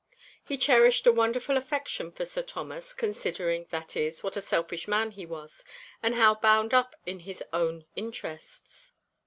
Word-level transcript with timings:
He 0.43 0.57
cherished 0.57 1.05
a 1.05 1.11
wonderful 1.11 1.57
affection 1.57 2.11
for 2.11 2.25
Sir 2.25 2.41
Thomas, 2.41 2.91
considering, 2.91 3.67
that 3.69 3.95
is, 3.95 4.23
what 4.23 4.35
a 4.35 4.41
selfish 4.41 4.87
man 4.87 5.11
he 5.11 5.27
was, 5.27 5.63
and 6.01 6.15
how 6.15 6.33
bound 6.33 6.73
up 6.73 6.95
in 7.05 7.19
his 7.19 7.43
own 7.53 7.85
interests. 7.95 8.93